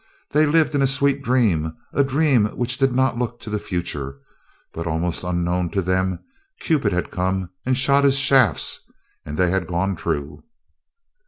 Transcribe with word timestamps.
They 0.31 0.47
lived 0.47 0.73
in 0.73 0.81
a 0.81 0.87
sweet 0.87 1.21
dream—a 1.21 2.03
dream 2.05 2.45
which 2.57 2.79
did 2.79 2.91
not 2.91 3.19
look 3.19 3.39
to 3.41 3.51
the 3.51 3.59
future. 3.59 4.17
But 4.73 4.87
almost 4.87 5.23
unknown 5.23 5.69
to 5.77 5.81
them 5.83 6.23
Cupid 6.59 6.91
had 6.91 7.11
come 7.11 7.51
and 7.67 7.77
shot 7.77 8.03
his 8.03 8.17
shafts, 8.17 8.79
and 9.27 9.37
they 9.37 9.51
had 9.51 9.67
gone 9.67 9.95
true. 9.95 10.43